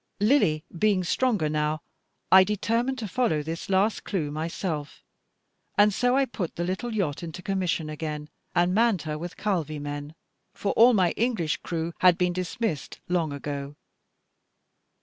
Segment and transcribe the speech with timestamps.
[0.19, 1.79] Lily being stronger now,
[2.31, 5.03] I determined to follow this last clue myself;
[5.77, 9.77] and so I put the little yacht into commission again, and manned her with Calvi
[9.77, 10.15] men,
[10.55, 13.75] for all my English crew had been dismissed long ago.